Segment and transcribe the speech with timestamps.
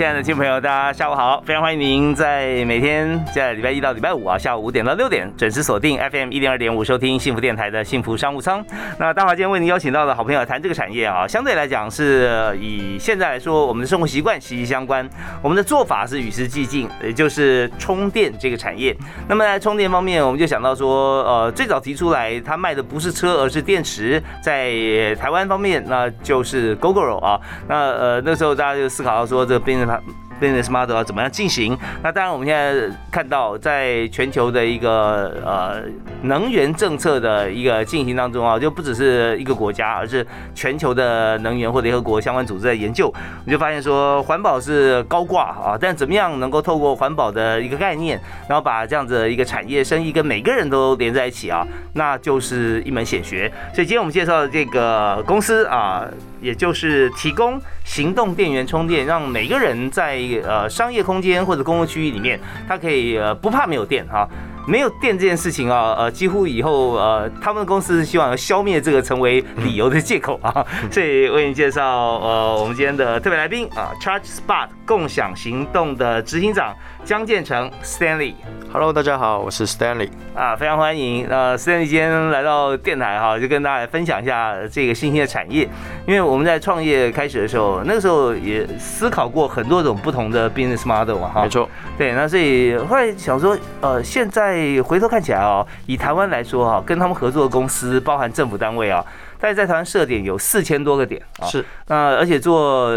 [0.00, 1.42] 亲爱的听众朋友，大家下午好！
[1.44, 8.64] 非常欢迎您在每天在礼拜一到礼拜五啊，下午五点到六点准时锁定 FM 一零二点五，收听幸福电台的幸福商务舱。
[8.98, 15.06] 那大华今天为您邀请到的好朋友谈这个产业啊，相对来讲是以现在来说，我们的生活习惯息息相关，
[15.42, 18.96] 我们的做法是与时俱进，也就是充电这个产业。
[19.28, 24.22] 那么在充电方面，我们就想到说，呃，最早提出来他卖的不是车，而是电池。
[24.42, 27.38] 在台湾方面，那就是 GoGo 啊。
[27.68, 29.89] 那呃那时候大家就思考到说，这个变。
[29.90, 30.00] 他
[30.40, 31.76] business model 要怎么样进行？
[32.02, 35.82] 那当然，我们现在看到，在全球的一个呃
[36.22, 43.12] 能源政策的一个进行当中啊，就不只是一个国家，而是全球的能源或联合国相关组织在研究，
[43.44, 53.52] 你就发现说环保是高挂啊，但怎么样能够透过环保的一个概念，然后把这样子的一个产业生意跟每个人都连在一起啊，那就是一门显学。
[53.74, 56.06] 所以今天我们介绍的这个公司啊。
[56.40, 62.38] 也就是提供行动电源充电，让每个人在呃商业空间或者公共区域里面，
[62.68, 64.28] 他可以呃不怕没有电哈。
[64.68, 70.64] 没有电这件事情啊，呃，几乎以后呃，他们公司是希望消灭这个成为理由的借口啊。
[70.92, 71.82] 所以为你介绍
[72.18, 78.34] 呃，我们今天的特别来宾啊，Charge Spot 共享行动的执行长江建成 Stanley。
[78.72, 81.26] Hello，大家好，我是 Stanley 啊，非常欢迎。
[81.26, 85.68] 呃，Stanley 今天来到电台哈，就跟大家分享一下这个新兴的产业。
[86.06, 91.42] 因为我们在创业开始的时候，那个时候也思考过很多种不同的 business model 嘛，哈。
[91.42, 91.68] 没错。
[91.98, 94.80] 对，那所以后来想说，呃，现在。
[94.82, 99.04] 回头看起来哦，以台湾来说哈，跟他们合作的公司，包含政府单位啊，
[99.40, 101.46] 但是在台湾设点有四千多个点啊。
[101.46, 102.90] 是，那而且做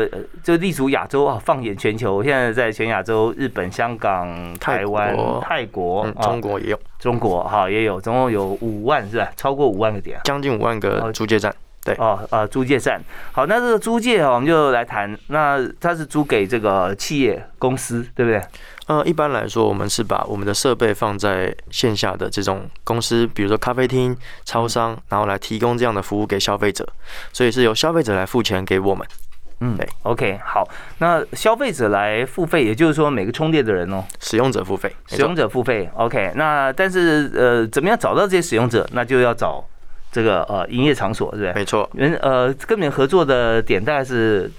[0.43, 9.31] 就立足亚洲啊，放眼全球，现在在全亚洲，日本、香港、台湾、泰国、中国也有，中国哈也有，总共有五万是吧？
[9.35, 11.53] 超过五万个点，将近五万个租借站。
[11.83, 13.01] 对哦，呃，租借站。
[13.33, 15.17] 好，那这个租借啊，我们就来谈。
[15.27, 18.41] 那它是租给这个企业公司，对不对？
[18.87, 26.87] 呃，一般来说，我们是把我们的设备放在线下的这种公司，比如说咖啡厅、超商，然后来提供这样的服务给消费者。
[27.33, 29.05] 所以是由消费者来付钱给我们。
[29.59, 29.87] 嗯，对。
[30.03, 30.65] OK，好。
[30.99, 35.89] 那消费者来付费，也就是说每个充电的人哦，使用者付费，使用者付费。
[35.95, 38.87] OK，那但是呃，怎么样找到这些使用者？
[38.93, 39.65] 那就要找。
[40.13, 41.53] 这个呃营业场所是不是？
[41.53, 41.89] 没错。
[41.95, 44.49] 人呃跟你们合作的点大概是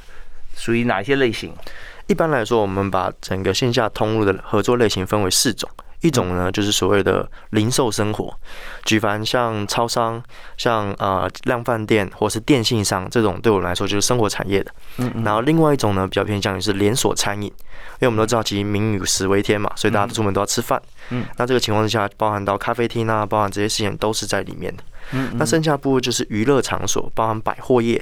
[0.56, 1.54] 属于哪一些类型？
[2.08, 5.70] 一般来说，我们把整个线下通路的合作类型分为四种。
[6.00, 8.30] 一种呢就是所谓的零售生活，
[8.84, 10.22] 举凡像超商、
[10.58, 14.70] 像呃量贩店或是电信商这种，对我来说就是生活产业的。
[14.98, 15.22] 嗯。
[15.24, 20.78] 然后另外一种呢比较偏向于是连锁餐饮，因为我们都知道其实民以食为天嘛，所以大家都出门都要吃饭。
[21.08, 21.24] 嗯。
[21.38, 24.82] 那这个情况之下，包含到咖啡厅啊，包含这些事情都是在里面的。
[25.36, 27.96] 那剩下部分就是娱乐场所，包含百货业，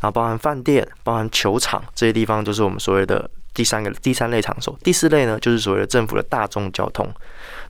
[0.00, 4.78] 然后包含饭店，包含球场这些地方，就是我们所谓的第三个第三类场所。
[4.82, 7.08] 第四类呢，就是所谓的政府的大众交通。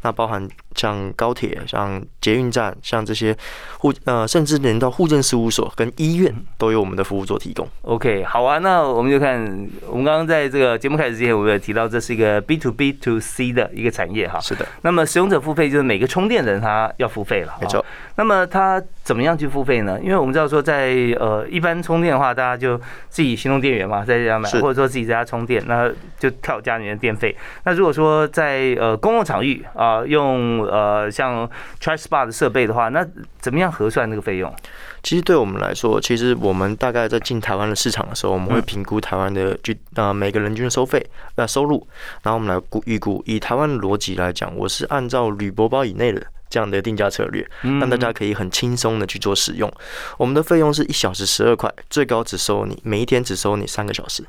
[0.03, 3.37] 那包含像高铁、像捷运站、像这些
[3.79, 7.67] 户呃，甚至连到户政事务所跟医院都有我们的服务做提供。
[7.83, 14.39] OK，好啊，那我们就看我们刚刚在这个节目开始之前，我们有提到这是一个 B to B to C 的一个产业哈。
[14.39, 14.65] 是的。
[14.83, 17.53] 那么使用者付费就是每个充电人他要付费了。
[17.61, 17.85] 没错。
[18.15, 19.99] 那么他怎么样去付费呢？
[20.01, 25.91] 因为我们知道说在呃一般充电的话，大家就自己行动电源嘛，在家买，或者说自己在家充电，那
[26.21, 27.37] 就跳家里面的电费。
[27.65, 29.89] 那如果说在呃公共场域啊。
[29.89, 31.49] 啊，用呃像
[31.81, 33.07] Charge Spot 的设备的话，那
[33.41, 34.55] 怎么样核算那个费用？
[35.03, 41.05] 其实对我们来说，其实我们大概在进台湾的市场的时候，我们会评估台湾的均呃每个人均的收费
[41.37, 41.87] 呃收入，
[42.23, 43.23] 然后我们来估预估。
[43.27, 49.71] 以台湾的逻辑来讲，我是按照铝箔包以内的这样的定价策略，让大家可以很轻松的去做使用。
[50.17, 54.25] 我们的费用是一小时十二块，最高只收你每一天只收你三个小时，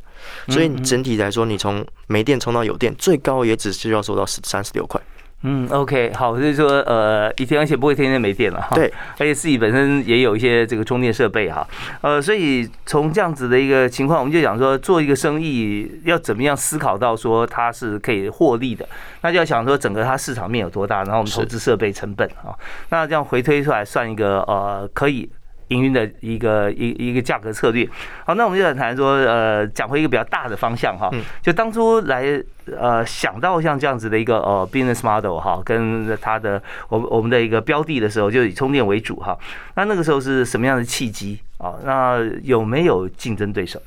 [0.49, 5.01] 所以你整体来说，你从没电充到有电，最高也只需要收到十三十六块。
[5.43, 8.75] 嗯，OK，好，所以说呃，一天而且不会天天没电了哈。
[8.75, 11.65] 对，而且自己本身也有一些这个充电设备哈。
[12.01, 18.85] 呃，所以从这样子的一个情况，我们就讲说做一个生意要怎么样思考到说它是可以获利的，
[19.21, 22.51] 那就要想说整个它市场面有多大，然后我们投资设备成本啊，
[22.89, 25.29] 那这样回推出来算一个呃可以
[25.69, 27.87] 营运的一个一一个价格策略。
[28.25, 31.09] 好，那我们就来谈说，呃，讲回一个比较大的方向哈，
[31.41, 32.39] 就当初来
[32.77, 39.37] 呃想到像这样子的一个呃 business model 哈，跟它的我我们的一个标的的时候，就以充电为主哈。
[39.75, 41.73] 那那个时候是什么样的契机啊？
[41.83, 43.81] 那有没有竞争对手？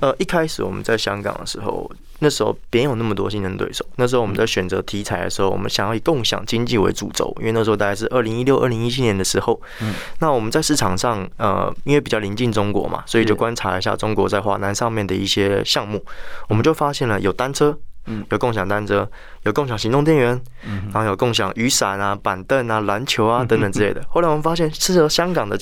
[0.00, 1.90] 呃，一开始我们在香港的时候，
[2.20, 3.84] 那时候别有那么多竞争对手。
[3.96, 9.60] 那时候我们在选择题材的时候，我们想要以共享经济为主轴，因为那时候大概是二零一六、二零一七年的时候。
[9.80, 9.94] 嗯。
[10.20, 16.04] 那我们在市场上，呃，因为比较临近中国嘛，所以就观察一下中国在华南上面的一些项目，
[16.48, 17.76] 我们就发现了有单车。
[18.08, 19.08] 嗯，有共享单车，
[19.42, 24.02] 有共享行动电源，嗯，然后有共享雨伞啊、板凳啊、篮球啊等等之类的。
[24.08, 25.58] 后来我们发现，适合香港的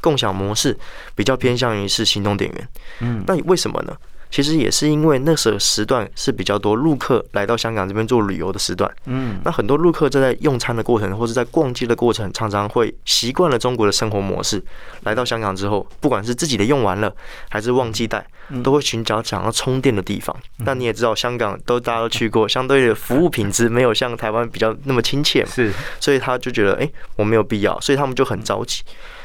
[0.00, 0.76] 共享模式
[1.14, 2.68] 比较偏向于是行动电源。
[3.00, 3.96] 嗯，那为什么呢？
[4.34, 14.60] 其实也是因为那时候时段是比较多陆客来到香港这边做旅游的时段，嗯，那很多陆客在在用餐的过程或者在逛街的过程，常常会习惯了中国的生活模式，
[15.04, 17.14] 来到香港之后，不管是自己的用完了，
[17.48, 18.26] 还是忘记带，
[18.64, 20.36] 都会寻找想要充电的地方。
[20.64, 28.82] 那你也知道，香港都大家都去过，相对的服务品质没有像台湾比较那么亲切，是，所以他就觉得，哎，我没有必要，所以他们就很着急。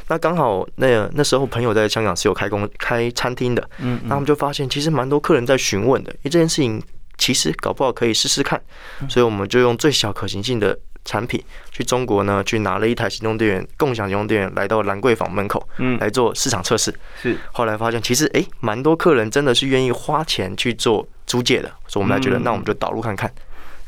[0.10, 6.82] 那刚好，那那时候朋友在香港是有开工开餐厅的，嗯，那我们就发现其实蛮多客人在询问的，因为这件事情
[7.20, 8.60] 其实搞不好可以试试看，
[9.08, 10.76] 所以我们就用最小可行性的
[11.06, 11.40] 产品
[11.72, 16.92] 去中国呢，去拿了一台行动电源共享行动电源来到兰桂坊门口，嗯，来做市场测试，
[17.22, 23.32] 是，后来发现其实哎，蛮多客人真的是愿意花钱去做租借的，所以我们来觉得那我们就导入看看。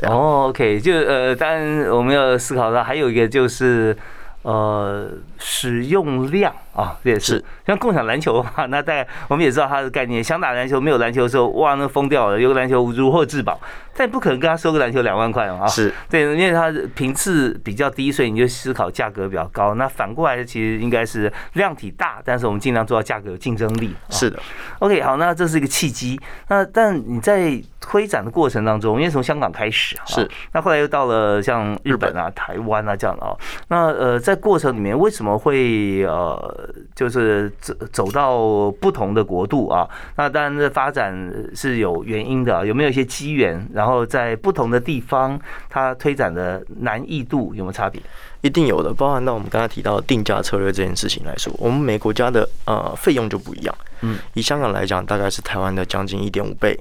[0.04, 3.98] 哦，OK，就呃，当然我们要思考到还有一个就是。
[4.44, 10.24] 呃，使用量啊，这也是像共享篮球的话，那在我们也知道它的概念。
[10.24, 12.40] 想打篮球没有篮球的时候，哇，那疯掉了。
[12.40, 13.60] 有个篮球如获至宝，
[13.94, 15.68] 但不可能跟他收个篮球两万块嘛啊。
[15.68, 19.74] 是对，因为它频次比较低，所以你就思考价格比较高。
[19.74, 23.94] 那反过来其实应该是量体大，但是我们尽量做到价格有竞争力。
[24.10, 24.40] 是的。
[24.80, 26.20] OK，好，那这是一个契机。
[26.48, 33.36] 那但你在推展的过程当中，因为从香港开始是，那后来又到了像日本啊、台湾啊这样的啊，
[33.68, 34.22] 那呃。
[34.22, 36.61] 在过程里面为什么会呃，
[36.96, 39.88] 就是走走到不同的国度啊？
[40.16, 41.14] 那当然这发展
[41.56, 43.68] 是有原因的，有没有一些机缘？
[43.74, 48.02] 然后在不同的地方，它推展的难易度有没有差别？
[48.42, 53.76] 一定有的，包含到我们刚才提到定价策略这件事情来说，我们每国家的呃费用就不一样。
[54.02, 56.80] 嗯，以香港来讲，大概是台湾的将近一点五倍。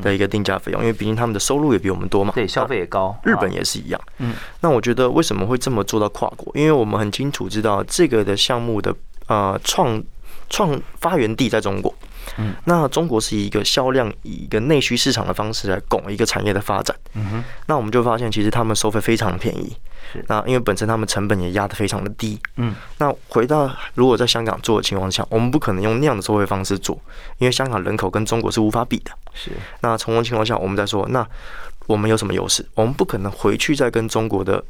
[0.00, 3.14] 的一个定价费用，因为毕竟他们的收入也比我们多嘛，对，消费也高。
[3.24, 4.00] 日本也是一样。
[4.16, 6.50] 嗯，那我觉得为什么会这么做到跨国？
[6.56, 8.90] 因为我们很清楚知道这个的项目的
[9.26, 10.02] 呃创
[10.48, 11.94] 创发源地在中国。
[12.38, 16.96] 嗯，那中国是以一个销量以一个内需市场的方式来拱一个产业的发展。
[17.14, 19.76] 嗯哼，那我们就发现其实他们收费非常的便宜。
[20.12, 26.96] 是那因为本身他们成本也压得非常的低，嗯，那回到如果在香港做的情况下，我们不可能用那样的收费方式做，
[27.38, 29.10] 因为香港人口跟中国是无法比的。
[29.32, 29.50] 是，
[29.80, 31.26] 那从这情况下，我们在说，那
[31.86, 32.64] 我们有什么优势？
[32.74, 34.62] 我们不可能回去再跟中国的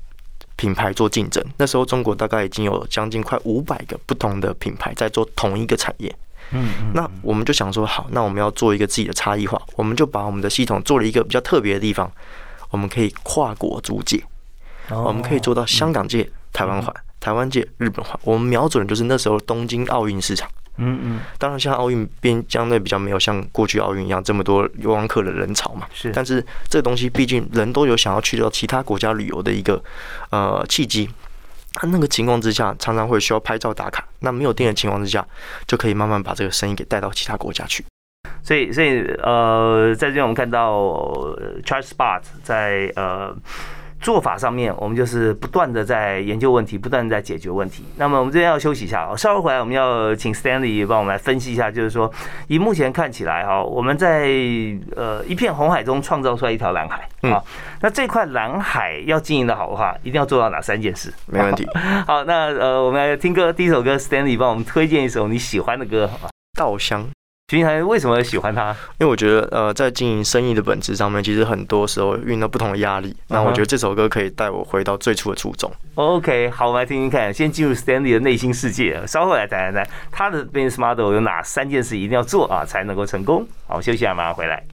[0.56, 1.44] 品牌做竞争。
[1.58, 6.14] 那时候中国大概已经有将近快五百个不同的品牌在做同一个产业，
[6.52, 12.10] 嗯，那我们就想说，好，那我们要做一个自己的差异化，我们就把我们的系统做了一个比较特别的地方，
[12.70, 14.22] 我们可以跨国租借。
[14.88, 18.16] 我们可以做到香港界、台湾环、台湾界、日本环。
[18.22, 20.48] 我们瞄准的就是那时候东京奥运市场。
[20.78, 21.20] 嗯嗯。
[21.38, 25.86] 当然，像奥运边相对比较没有像过去奥运一样这么多游玩客的人潮嘛。
[25.92, 26.10] 是。
[26.12, 29.82] 但是这个东西毕竟人都有想要去到其他国家旅游的一个
[30.30, 31.08] 呃契机。
[31.82, 34.04] 那那个情况之下，常常会需要拍照打卡。
[34.20, 35.26] 那没有电的情况之下，
[35.66, 37.84] 就可以慢慢把这个生意给带到其他国家去。
[38.42, 40.74] 所以，所以呃，在这边我们看到
[41.64, 43.36] Charge Spot 在呃。
[44.00, 47.84] 做法上面，我们就是不断的在研究问题，不断的在解决问题。
[47.96, 52.12] 那么我们这边要休息一下啊，稍后回来我们要请 Stanley 帮我们来分析一下，就是说
[52.46, 54.28] 以目前看起来哈，我们在
[54.94, 57.42] 呃一片红海中创造出来一条蓝海啊。
[57.80, 61.12] 那这块蓝海要经营的好的话，一定要做到哪三件事？
[61.26, 61.66] 没问题。
[62.06, 67.06] 好，那呃我们来听歌，第一首歌 Stanley 帮我们推荐一首你喜欢的歌啊，稻香。
[67.48, 68.70] 徐台为什么喜欢他？
[68.98, 73.16] 因为我觉得，呃，在经营生意的本质上面，其实很多时候遇到不同的压力。
[73.28, 75.70] 那我觉得这首歌可以带我回到最初的初衷。
[75.94, 77.32] OK，好，我们来听听看。
[77.32, 83.46] 先进入 Stanley 的内心世界，稍后来谈谈他的 business model 有哪三件事一定要做啊，才能够成功。
[83.68, 84.64] 好，休息下，马上回来。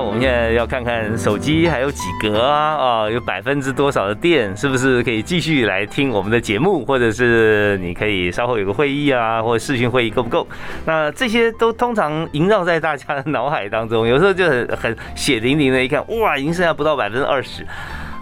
[0.00, 0.16] 我。
[0.16, 10.46] 们现在要看看手机还有几格啊，啊，有百分之多少的电，是不是可以继续来听我们的节目，或者是你可以稍后有个会议啊，或者视讯会议够不够？
[10.86, 17.66] 那这些都通常萦绕在大家的脑海当中，有时候就很很血淋淋的一看，哇，已经剩下不到百分之二十。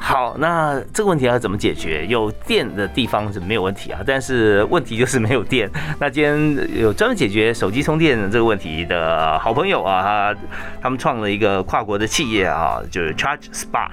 [0.06, 2.04] 好，那这个问题要怎么解决？
[2.06, 5.68] 有电的地方是没有问题啊，但是问题就是没有电。
[5.98, 10.36] 那今天有专门解决手机充电这个问题的好朋友啊，他
[10.82, 13.88] 他们创了一个跨国的企业啊，就是 Charge Spot，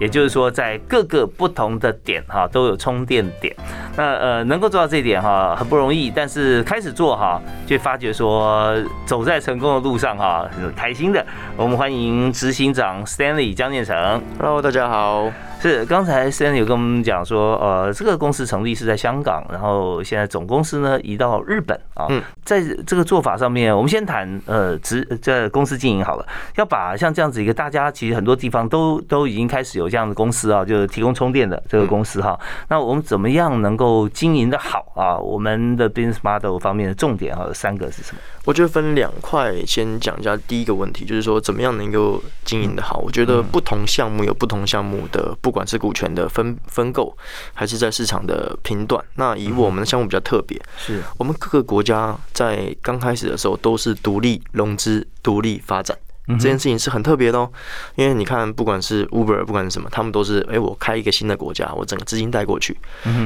[0.00, 3.54] 也就是说在各个不同的点哈都有充电点。
[3.98, 8.74] 那呃能够做到这一点哈很不容易，但是开始做哈就发觉说
[9.04, 11.24] 走在成功的路上哈很开心的。
[11.54, 14.22] 我们欢迎执行长 Stanley 江建成。
[14.38, 15.30] Hello，大家好。
[15.60, 22.06] 是，刚才 Stan 有跟我们讲说，呃，这个公司成立是在香港，然后现在总公司呢移到日本啊。
[22.08, 26.26] 嗯，在这个做法上面，我们先谈呃，职在公司经营好了，
[26.56, 32.40] 要把像这样子一个大家其实很多地方都都已经开始有这样的公司啊，就是提供充电的这个公司哈。
[32.68, 35.18] 那我们怎么样能够经营的好啊？
[35.18, 38.20] 我们的 business model 方面的重点哈，有三个是什么？
[38.46, 42.98] 我觉得分两块，先讲一下第一个问题，就是说怎么样能够经营的好。
[43.04, 47.16] 我觉得不同项目有不同项目的，不管是股权的分分购，
[47.54, 49.04] 还是在市场的频段。
[49.14, 55.96] 那以我们的项目比较特别，是我们各个国家在刚开始的时候都是独立融资、独立发展。
[56.38, 57.50] 这件事情是很特别的哦，
[57.96, 62.76] 因为你看，不管是 Uber，不管是什么，他们都是，哎，我开一个新的国家，我整个资金带过去。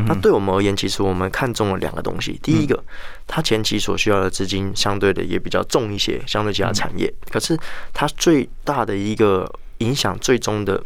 [0.07, 2.40] 那对我们而言，其实我们看中了两个东西。
[2.43, 2.83] 第一个，
[3.26, 7.12] 它前期所需要的资金相对的也比较重一些，相对其他产业。
[7.28, 7.59] 可是
[7.93, 10.83] 它最大的一个影响，最终的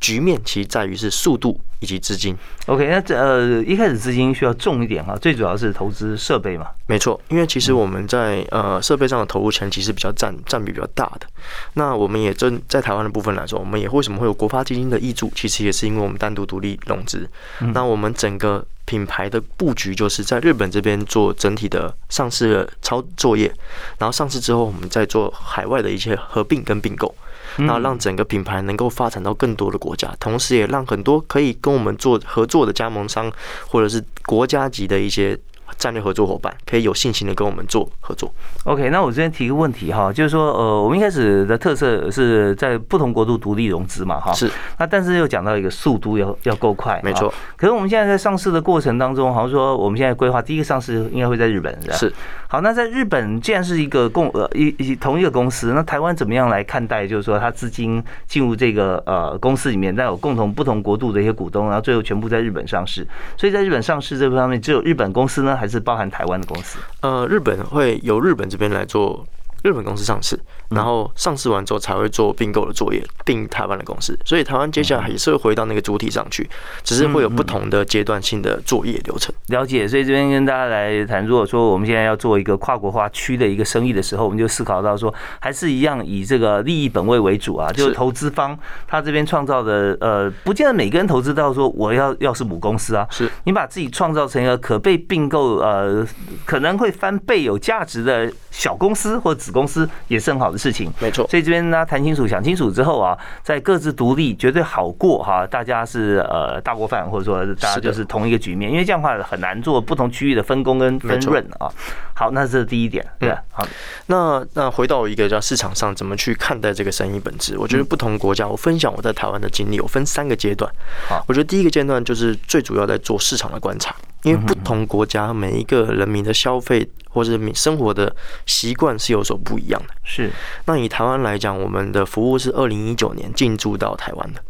[0.00, 2.34] 局面，其实在于是速度以及资金。
[2.66, 6.66] OK，那这呃一开始资金需要重一点哈，最主要是投资设备嘛。
[6.86, 11.26] 没错，因为其实我们在呃设备上的投入前期是比较占占比比较大的。
[11.74, 15.30] 那我们也真在台湾的部分来说，我们也为什么会有国发基金的挹注？
[15.34, 17.28] 其实也是因为我们单独独立融资。
[17.74, 23.52] 那我们整个品牌的布局就是在日本这边做整体的上市的操作业，
[23.98, 27.14] 然后上市之后，我们再做海外的一些合并跟并购。
[27.60, 33.30] 那让整个品牌能够发展到更多的国家，同时也让很多可以跟我们做合作的加盟商，
[33.68, 35.38] 或者是国家级的一些
[35.76, 38.32] 战略合作伙伴，可以有信心的跟我们做合作。
[38.64, 44.50] OK，那我这边提个问题哈，就是说，呃，我们一开始的特色是在不同国度独立融资嘛，哈，是。
[44.78, 47.32] 那但是又讲到一个速度要要够快，没错。
[47.56, 51.96] 可是我们现在在上市的过程当中，好像说我们现在规划第一个上市应该会在日本，是吧？
[51.96, 52.12] 是。
[52.48, 57.06] 好，那在日本既然是一个共呃一一同一个公司，那台湾怎么样来看待？
[57.06, 63.06] 就是说，它资金进入这个呃公司里面，但有共同不同国度的一些股东，然后最后全部在日本上市。
[63.36, 66.78] 所以在日本上市这方面，只有日本公司呢，还是包含台湾的公司？
[67.02, 69.26] 呃，日本会由日本这边来做。
[69.62, 70.38] 日本公司上市，
[70.70, 76.48] 然后上市完之后才会做并购的作业，并台湾的公司，所以台湾接下来也是会回到那个主体上去，
[76.82, 79.34] 只是会有不同的阶段性的作业流程。
[79.48, 93.30] 了解，所以这边跟大家来谈，如果说我们现在要做一个跨国化区的一个生意的时候，我们就思考到说，还是一样以这个利益本位为主啊，就是投资方他这边创造的，呃，不见得每个人投资到说我要要是母公司啊，是。
[93.44, 96.06] 你把自己创造成一个可被并购，呃，
[96.44, 100.92] 可能会翻倍有价值的小公司或子公司，也是很好的事情。
[100.98, 111.70] 没错，所以这边呢谈清楚、想清楚之后啊，在各自独立绝对好过哈，大家是呃大锅饭，或者说大家就是同一个局面，因为这样的话很难做不同区域的分工跟分润啊。
[112.14, 113.66] 好，那这是第一点，对，好。
[114.06, 117.56] 那那回到一个叫市场上怎么去看待这个生意本质？
[117.56, 120.70] 我觉得不同国家，我分享我在台湾的经历，我分三个阶段。
[121.08, 128.14] 好，我觉得第一个阶段就是最主要在做市场的观察，因为不同国家每一个人民的消费或者民生活的
[128.46, 129.94] 习惯是有所不一样的。
[130.04, 130.30] 是。
[130.66, 134.42] 那以台湾来讲，我们的服务是二零一九年进驻到台湾的。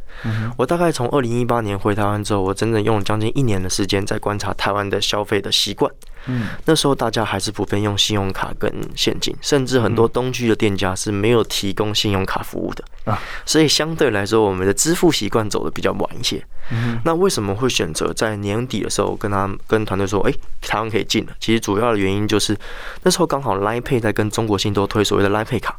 [0.57, 5.91] 我大概从二零一八年回台湾之后，我整整用了将近一年的时间在观察台湾的消费的习惯。
[6.27, 13.19] 嗯，那时候大家还是普遍用信用卡跟现金，甚至很多东区的店家是没有提供信用卡服务的啊。
[13.47, 16.45] 所以相对来说，我们的支付习惯走的比较晚一些。
[16.71, 21.33] 嗯，那为什么会选择在年底的时候跟他跟团队说，哎、欸，台湾可以进了？
[21.41, 22.55] 其实主要的原因就是
[23.03, 25.79] 那时候刚好 Line Pay 在跟中国信托推所谓的 Line Pay 卡。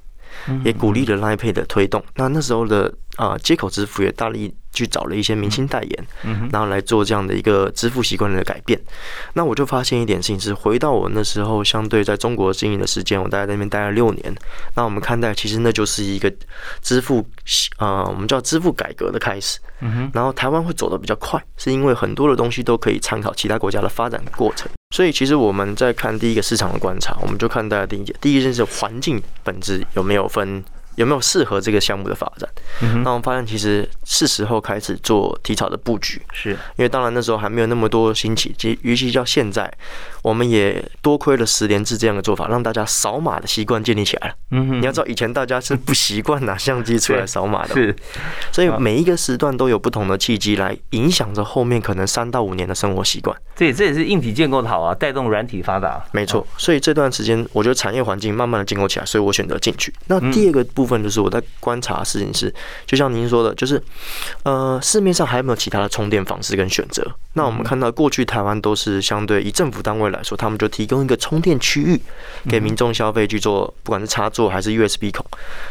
[0.63, 2.03] 也鼓励了 Line Pay 的推动。
[2.15, 8.79] 那那时候的啊接口支付也大力去找了一些明星代言，嗯然后来做这样的一个支付习惯的改变。
[9.33, 14.33] 那我就发现一点事情是，回到我那时候相对在中国经营的时间，我大概在那边待了六年。
[14.75, 16.31] 那我们看待其实那就是一个
[16.81, 17.25] 支付
[17.77, 19.59] 啊，我们叫支付改革的开始。
[20.13, 24.69] 然后台湾会走得比较快，是因为很多的东西都可以参考其他国家的发展过程。
[24.91, 30.63] 所以其实我们在看第一个市场的观察，我们就看大家第一件，第一件事环境本质有没有分
[30.95, 32.49] 有没有适合这个项目的发展。
[32.81, 39.71] 嗯那我们发现，其实是时候开始做提早的布局，是因为当然那时候还没有那么多兴起，即尤其叫现在，
[40.21, 44.35] 我们也多亏了十连制这样的做法，让大家扫码的习惯建立起来了。
[44.49, 47.95] 你要知道，以前大家是不习惯拿相机出来扫码的，是
[48.51, 53.35] 所以每一个时段都有不同的契机来影响着后面可能三到五年的生活习惯。
[53.55, 56.03] 这也这也是硬体建构的好啊，带动软体发达。
[56.11, 59.93] 没错，所以这段时间我觉得产业环境慢慢的建构起来，所以我选择进去。
[60.07, 62.53] 那第二个部分就是我在观察的事情是，
[62.85, 63.81] 就像您说的，就是
[64.43, 67.05] 呃市面上还有没有其他的充电方式跟选择？
[67.33, 72.01] 那我们看到过去台湾都是相对以政府单位来说，他们就提供一个充电区域
[72.49, 75.25] 给民众消费去做，不管是插座还是 USB 孔。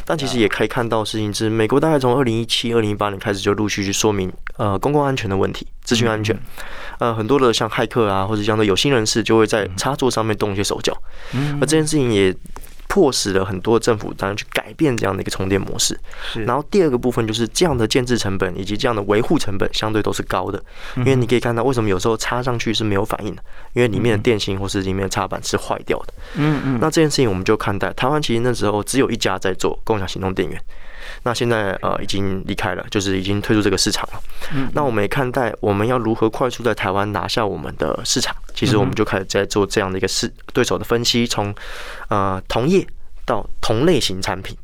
[0.04, 6.38] 但其实也可以看到事情是，美国大概从二零一七、二零一八年开始就陆续去说明呃公共安全的问题、资讯安全。
[6.98, 10.94] 呃，很多的像骇客啊，或者相对有心人士就会在插座上面动一些手脚，
[11.58, 12.34] 而这件事情也
[12.90, 15.96] 迫使了很多政府当然去改变这样的一个充电模式。
[16.32, 16.42] 是。
[16.42, 20.60] 然后第二个部分就是这样的建制成本以及这样的维护成本相对都是高的，
[20.96, 23.42] 因为你可以看到为什么有时候插上去是没有反应的，
[23.74, 26.14] 因为里面的电芯或是里面的插板是坏掉的。
[26.34, 30.60] 嗯嗯，那这件事情我们就看待台湾其实那时候只有一家在做共享行动电源，
[31.22, 34.20] 那现在呃已经离开了，就是已经退出这个市场了。
[34.72, 41.54] 那我们也看待我们要如何快速在台湾拿下我们的市场，其实我们就开始在做这样的一个市对手的分析，从
[42.08, 42.86] 呃同业
[43.24, 44.56] 到同类型产品，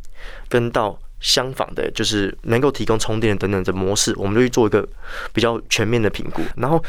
[0.49, 4.87] 跟到相仿的，就是能够提供充电等等的模式，我们就去做一个
[5.33, 6.83] 比较全面的评估，然后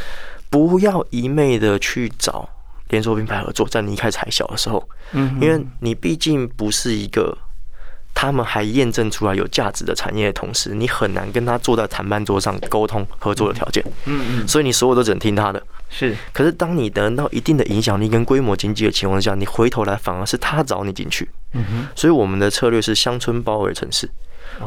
[0.50, 2.48] 不要一昧的去找
[2.90, 7.38] 连锁品牌合作，在你一开始还小的时候，嗯因为你毕竟不是一个
[8.20, 14.48] 他们还验证出来有价值的产业的同时，你很难跟他坐在谈判桌上沟通合作的条件，嗯嗯。
[14.48, 15.62] 所以你所有都只能听他的。
[15.88, 16.18] 是。
[16.34, 21.30] 可是当你得到一定的影响力跟规模经济的情况下，你回头来反而是他找你进去。
[21.54, 24.10] 嗯哼，所以我们的策略是乡村包围城市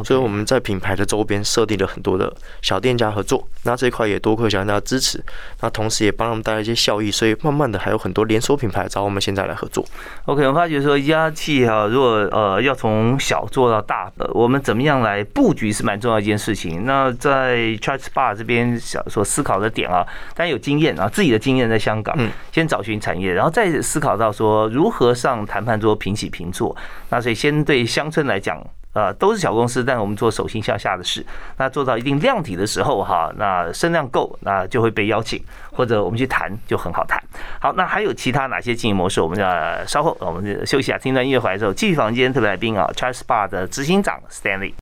[0.04, 2.32] 所以我们在品牌的周边设定了很多的
[2.62, 5.22] 小店家合作，那这一块也多亏小店家支持，
[5.60, 9.84] 那同时也帮他们带来一些效益，所以慢慢的还有很多连锁品牌找我们现在来合作。
[10.26, 16.84] OK，我发觉说一家企业哈，如果呃要从小做到大，呃，我们怎么样来布局是蛮重要一件事情。
[16.84, 26.76] 那在 Charge Bar 这边想所思考的点啊，当然有经验啊，自己的经验在香港，嗯先找寻产业，然后再思考到说如何上谈判桌平起平坐。
[27.08, 28.64] 那所以先对乡村来讲。
[28.92, 31.24] 呃，都是小公司，但我们做手心向下的事。
[31.58, 37.22] 那做到一定量体的时候，哈，那声量够，那就会被邀请，或者我们去谈就很好谈。
[37.60, 39.20] 好，那还有其他哪些经营模式？
[39.20, 44.74] 我们呃稍后我们休息一下，听段音乐回来之后，继续房间特别来宾啊，Charles Bar 的执行长 Stanley。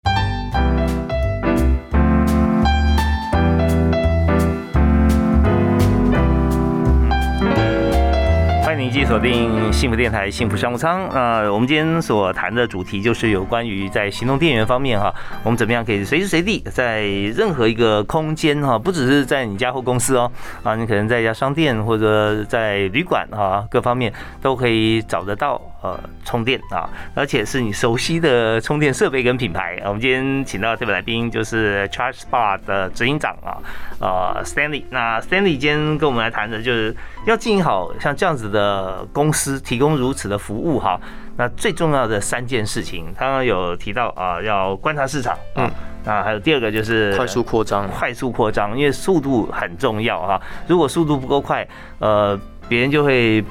[9.08, 11.08] 锁定幸福电台幸福商务舱。
[11.14, 15.10] 那我们今天所谈的主题就是有关于在行动电源方面哈，
[15.42, 17.00] 我们怎么样可以随时随地在
[17.34, 20.30] 任何一个空间哈，不只是在你家或公司哦，
[20.62, 29.80] 啊，你可能在一家商店或者在旅馆啊，各方面都可以找得到呃充电啊，而且是你熟悉的充电设备跟品牌。
[29.84, 33.58] 我们今天请到的特别来宾就是 Charge Bar 的执行长啊，
[34.00, 34.84] 呃 Stanley。
[34.90, 36.94] 那 Stanley 今天跟我们来谈的就是
[37.26, 41.00] 要经营好像这样子的公司，提供如此的服务哈。
[41.36, 45.70] 那最重要的三件事情，刚刚有提到啊，要观察市场，嗯，
[46.04, 50.40] 那还有第二个就是快速扩张，快速扩张，因为速度很重要哈。
[50.66, 51.64] 如果速度不够快，
[52.00, 52.36] 呃，
[52.68, 53.44] 别人就会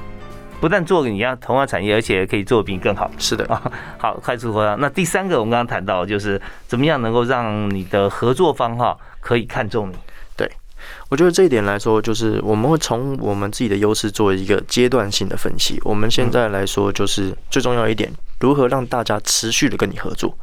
[0.59, 3.09] 不但做你一样同样产业，而且可以做得比你更好。
[3.17, 4.79] 是的，啊，好，快速扩张。
[4.79, 9.95] 那第三个，我们刚刚谈到，就是怎么样能够让你的合作方哈可以看中你。
[10.35, 10.51] 对
[11.09, 15.79] 我觉得这一点来说，就是我们会从我们自己的优势做一个阶段性的分析。
[15.83, 20.35] 我们现在来说，就是最重要一点，如何让大家持续的跟你合作，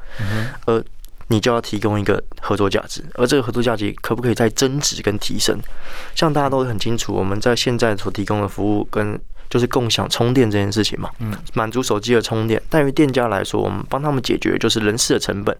[0.67, 0.83] 而
[1.29, 5.59] 你就要提供一个合作价值，而这个合作价值可不可以再增值跟提升？
[6.15, 9.19] 像大家都很清楚，我们在现在所提供的服务跟
[9.55, 12.61] 就是共享充电这件事情嘛，嗯，满足手机的充电。
[12.69, 15.57] 但于店家来说，我们帮他们解决就是人事的成本、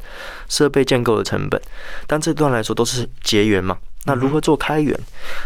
[0.49, 1.63] 设备建构的成本，
[2.09, 3.79] 但这段来说都是结缘嘛。
[4.07, 4.99] 那如何做开源？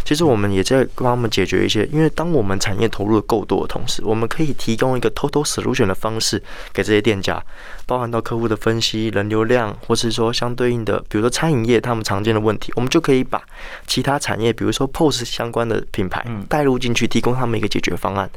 [0.04, 6.42] 其实我们也在帮他们解决一些，因为当我们产业投入的够多的同时，我们可以提供一个 total solution 的方式
[6.72, 7.40] 给这些店家，
[7.86, 13.40] 包含到客户的分析、人流量，或是说相对应的，比如说餐饮业他们常见的问题，我们就可以把
[13.86, 18.28] 其他产业，比如说 POS 相关的品牌带入进去，提供他们一个解决方案，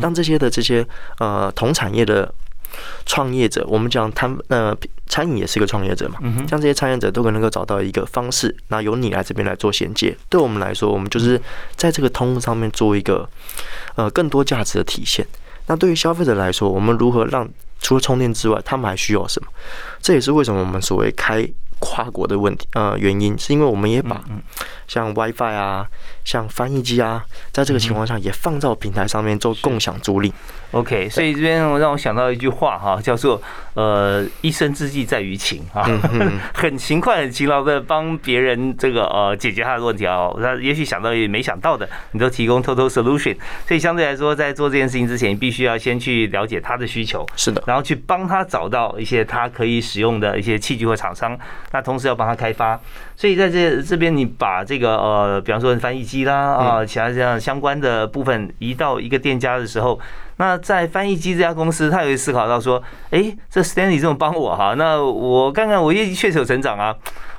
[0.00, 0.86] 让这些的这些
[1.18, 2.32] 呃同产业的。
[3.04, 4.76] 创业者，我们讲他呃
[5.06, 10.16] 餐饮也是一个创业者嘛，像这些创业者都可能够找到一个方式，那由你来这边来做衔接。
[10.28, 11.40] 对我们来说，我们就是
[11.76, 13.28] 在这个通路上面做一个
[13.94, 15.26] 呃更多价值的体现。
[15.68, 17.48] 那对于消费者来说，我们如何让
[17.80, 19.48] 除了充电之外，他们还需要什么？
[20.06, 21.44] 这也是为什么我们所谓开
[21.80, 24.22] 跨国的问题呃原因，是因为我们也把
[24.86, 25.84] 像 WiFi 啊、
[26.24, 30.30] 像翻译机啊，在这个情况下也放到平台上面做共享租赁。
[30.72, 33.40] OK，所以这边让我想到一句话哈，叫做
[33.74, 35.84] 呃一生之计在于勤啊，
[36.54, 40.28] 很勤快、很勤劳的帮别人这个呃解决他的问题啊。
[40.38, 43.36] 那也许想到也没想到的，你都提供 total solution。
[43.66, 51.38] 所以相对来说，在做这件事情之前，必须要先去了解他的需求，是的，然后去帮他找到一些他可以使用的一些器具或厂商。
[51.72, 52.78] 那同时要帮他开发。
[53.14, 59.98] 所以在这这边，你把这个呃，比方说翻译机啦啊，其他这样相关的部分移到一个店家的时候。
[60.38, 66.94] 那在翻译机这家公司，他也会思考到说，哎，这 Stanley 这么帮我哈，那我看看我业绩确实有成长啊。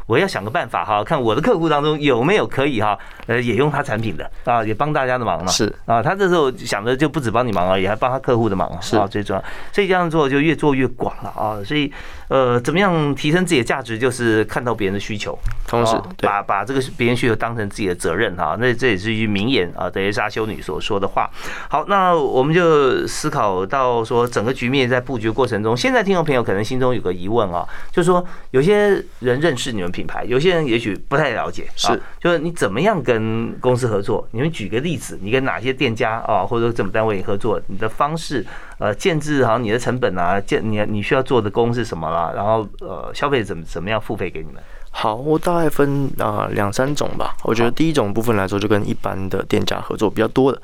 [0.07, 5.51] 我要想个办法哈，看我的客户当中有没有可以哈，呃，也用他产品的啊，也帮大家的忙嘛。
[5.51, 9.43] 是啊，他这时候想着就不止帮你忙而已，还帮他客户的忙是啊，最重要。
[9.73, 11.59] 所以这样做就越做越广了啊。
[11.65, 11.91] 所以
[12.29, 18.55] 呃，怎么样提升自己的价值，就是看到别人的需求，同时把把这个别人需求当成自己的责任哈。
[18.57, 21.29] 那这也是一句名言啊，德蕾莎修女所说的话。
[21.69, 29.91] 好，那我们就思考到说，整个局面在布局过程中，现在听众朋友可能心中有个疑问啊，就是说有些人认识你们。
[29.97, 34.27] 品牌有些人也许不太了解，是就是你怎么样跟公司合作？
[34.29, 37.59] 你们举个例子，你跟哪些店家啊，或者政府单位合作？
[37.65, 38.45] 你的方式，
[38.77, 42.31] 呃，建制好你的成本啊，建你你需要做的工是什么啦？
[42.35, 44.61] 然后呃，消费者怎么怎么样付费给你们？
[44.99, 47.37] 好，我大概分啊两三种吧。
[47.43, 50.59] 我觉得第一种部分来说，就跟一般的店家合作比较多的，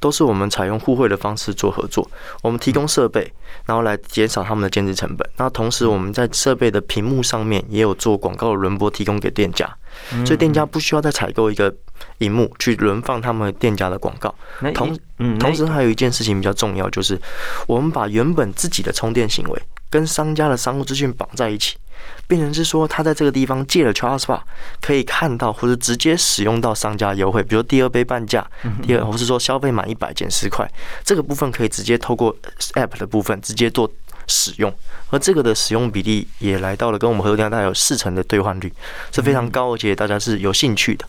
[0.00, 2.10] 都是我们采用互惠的方式做合作。
[2.42, 3.32] 我们提供设备，
[3.64, 5.24] 然后来减少他们的兼职成本。
[5.36, 9.72] 那同时我们在设备的屏幕上面也有做广告的轮播，提供给店家，
[10.24, 11.72] 所以店家不需要再采购一个
[12.18, 14.34] 荧幕去轮放他们店家的广告。
[14.74, 17.16] 同嗯，同时还有一件事情比较重要，就是
[17.68, 19.62] 我们把原本自己的充电行为
[19.96, 21.76] 跟商家的商务资讯绑在一起。
[22.28, 24.40] 变成是说，他在这个地方借了 Charles Bar，
[24.82, 28.46] 可以看到或者直接使用到商家优惠，比如第二杯半价，
[28.82, 30.70] 第二或是说消费满一百减十块，
[31.02, 32.36] 这个部分可以直接透过
[32.74, 33.90] App 的部分直接做
[34.26, 34.72] 使用，
[35.08, 38.70] 而这个的使用比例也来到了跟我们合作店大概有四成的兑换率，
[39.10, 41.06] 是非常高，而且大家是有兴趣的。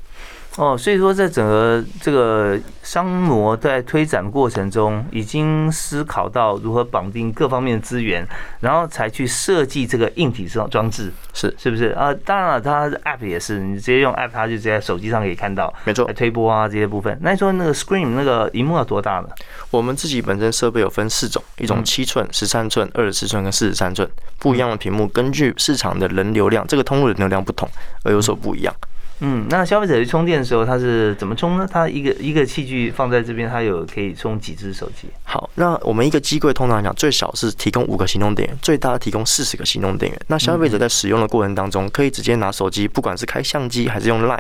[0.57, 8.27] 哦，所以说在整个这个商模在推展过程中，已经思考到如何绑定各方面的资源，
[8.59, 12.11] 然后才去设计这个硬体装装置，是是不是啊？
[12.25, 17.15] 当然了，它 App 也是，你直接用 App，它就直接在手机上可以看到，没错，推播啊这些部分。
[17.21, 19.29] 那你说那个 Screen 那个荧幕要多大呢？
[19.69, 27.69] 我们自己本身设备有分四种，一种七寸、十三寸、二十四寸跟四十三寸，不一样的屏幕，根据市场的人流量，这个通路的流量不同
[28.03, 28.73] 而有所不一样。
[28.79, 31.67] 嗯，嗯那消费者去充电的时候，他是怎么充呢？
[31.69, 35.07] 他一个一个器具放在这边，他有可以充几只手机？
[35.23, 40.21] 好，那我们一个机柜通常来讲，最少是提供五个行动电源，最大提供四十个行动电源。
[40.27, 44.39] 那消费者在使用的过程当中，可以直接拿手机，不管是开相机还是用 Line，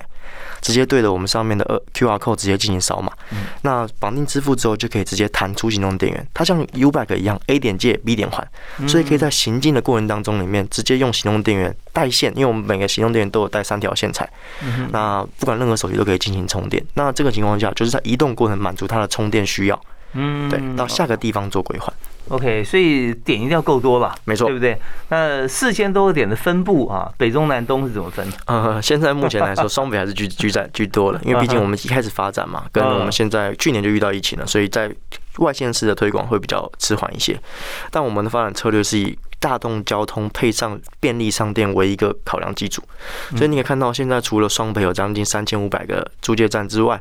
[0.61, 3.11] 直接对着我们上面的二 QR code 直接进行扫码。
[3.63, 6.27] 那绑定支付之后，就可以直接弹出行动电源。
[6.33, 8.47] 它像 U b a c k 一样，A 点借 B 点还，
[8.87, 14.29] 所以可以在行进的过程当中里面，直接用行动电源带线，因为我们每个行动电源都有带三条线材。
[14.91, 16.83] 那不管任何手机都可以进行充电。
[16.93, 19.79] 那这个情况下，就是在移动过程满足它的充电需要。
[20.13, 21.91] 嗯，对，到下个地方做归还。
[22.29, 24.15] OK，所以点一定要够多吧？
[24.25, 24.77] 没错，对不对？
[25.09, 28.25] 那四千多个点的分布啊，北中南东是怎么分？
[28.47, 34.93] 呃，现在目前来说，双北还是居居在居多了，因为毕竟我们一开始发展嘛，跟我们现在去年就遇到疫情了，所以在
[35.37, 37.39] 外县市的推广会比较迟缓一些。
[37.91, 39.17] 但我们的发展策略是以。
[39.39, 42.81] 大众交通配上便利商店为一个考量基础，
[43.35, 46.99] 所以你可以看到，现在除了双北有将近三千五百个租借站之外，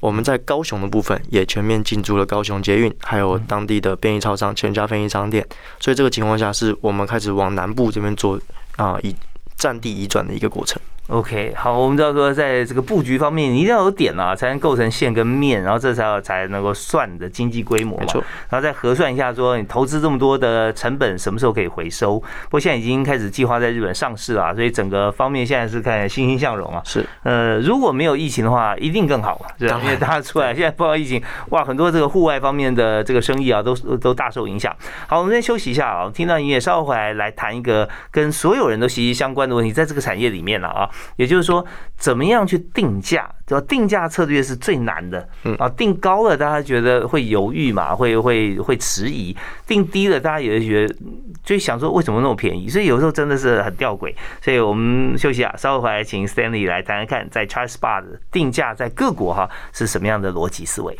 [0.00, 5.46] 我们在高雄的部分也全面进驻了高雄捷运，还有当地的便利超商、全家便利商店。
[5.80, 8.38] 所以这个情况下，是我们开始往南部这边做
[8.76, 9.14] 啊，以
[9.56, 10.80] 占地移转的一个过程。
[11.08, 18.02] OK，好，我们知道说，在这个布局方面，你一定要有点啊，才能构成线跟面，然后这才才能够算的经济规模嘛。
[18.02, 22.20] 没错，然后再核算一下，说你投资这么多的成本，什么时候可以回收？
[22.20, 26.82] 不过现在已经开始计划在日本上市了，所以整个方面现在是看欣欣向荣啊。
[26.84, 29.80] 是，呃，如果没有疫情的话，一定更好嘛，是吧？
[29.82, 34.76] 因为大家出来，现在不好疫情，哇，很多这个户外方面的这个生意啊，都都大受影响。
[35.06, 41.64] 好，我们先休息一下啊，听到音乐，稍后回来来谈一个跟所有人都息息相关的问题，在这个产业里面了啊，也就是说。
[41.98, 43.28] 怎么样去定价？
[43.44, 43.66] 对吧？
[43.68, 45.28] 定价策略是最难的。
[45.42, 49.34] 嗯啊，定高了大家觉得会犹豫嘛，会会会迟疑；
[49.66, 50.94] 定低了大家也觉得
[51.42, 52.68] 就想说为什么那么便宜？
[52.68, 54.14] 所以有时候真的是很吊诡。
[54.40, 60.96] 所以我们休息啊，稍后回来请 Stanley 来谈谈看，在 Charles Bar 的定价在各国哈是什么样的逻辑思维。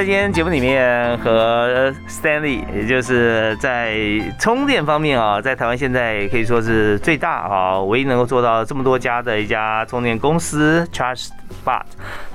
[0.00, 3.98] 在今天节目里面和 Stanley，也就是在
[4.38, 11.28] 充电方面啊，在台湾现在可以说是最大啊，唯一能够做到这么多家的一家充电公司 Charge。
[11.64, 11.82] But，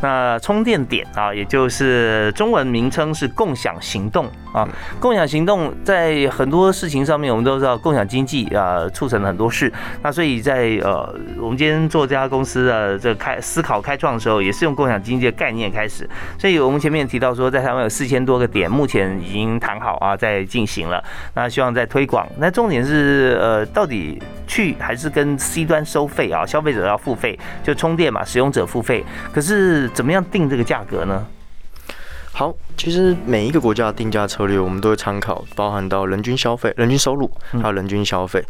[0.02, 4.68] 那充电点啊，也就是中文名称是共享行动啊。
[5.00, 9.72] 共享行动在很多事情上面，我们都知道共享经济啊，促成了很多事。
[10.04, 16.08] 那所以在呃，我们今天做这家公司的这开思考开创的时候，也是用共享经济的概念开始。
[16.38, 21.02] 所以我们前面提到说，在台湾有四千多个点，目前已经谈好啊，在进行了。
[21.36, 22.28] 那希望在推广。
[22.38, 26.46] 那重点是呃，到底去还是跟 C 端收费啊？
[26.46, 29.06] 消费者要付费，就充电嘛，使用者付费。
[29.32, 31.26] 可是怎么样定这个价格呢？
[32.34, 38.44] 好，其实每一个国家的定价策略，我们都会参考，包含到人均消费、人均收入，还有人均消费。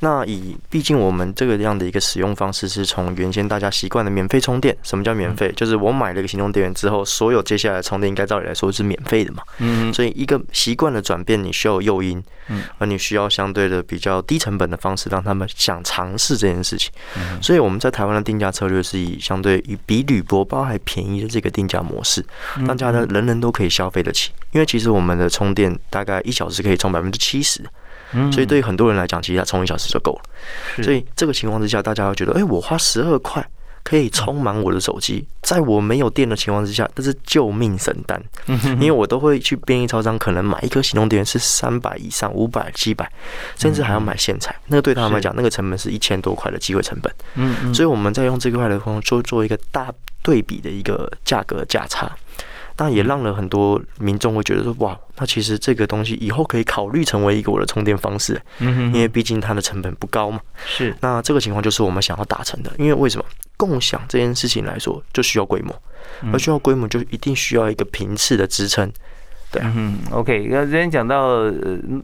[0.00, 4.74] 那以毕竟我们这个样的一个使用方式，是从原先大家习惯的免费充电。
[4.82, 5.52] 什么叫免费？
[5.56, 9.42] 就是我买了一个行动电源之后，所有接下来充电应该照理来说是免费的嘛。
[9.58, 9.92] 嗯。
[9.92, 16.90] 所以一个习惯的转变，你需要诱因，嗯，而你需要相对的比较低成本的方式，让他们想尝试这件事情。
[17.16, 17.42] 嗯。
[17.42, 22.24] 所以我们在台湾的定价策略是以相对以比铝箔包还便宜的这个定价模式，
[22.56, 23.42] 让大家人人。
[23.42, 27.60] 都可以消费得起，因为其实我们的充电大概一小时可以充百分之七十，
[28.30, 30.84] 所以对于很多人来讲，其实充一小时就够了。
[30.84, 33.44] 所以这个情况之下，大家会觉得，哎，我花十二块
[33.82, 38.22] 可以充满我的手机，在我没有电的情况之下，这是救命神丹。
[38.46, 43.10] 因为我都会去便利超商，可能买一颗行动电源是三百以上，五百、七百，
[43.58, 44.54] 甚至还要买线材。
[44.66, 47.12] 那个对他们来讲，那个成本是一千多块的机会成本。
[47.34, 52.10] 嗯，所以我们在用这块的方做做一个大对比的一个价格价差。
[52.78, 60.40] 那也让了很多民众会觉得说，哇，那其实这个东西以后可以考虑成为一个我的充电方式，嗯因为毕竟它的成本不高嘛。
[60.66, 62.72] 是，那这个情况就是我们想要达成的。
[62.78, 63.24] 因为为什么
[63.56, 65.74] 共享这件事情来说，就需要规模，
[66.32, 68.90] 而需要规模就一定需要一个频次的支撑。
[69.50, 71.50] 对，嗯，OK，那之前讲到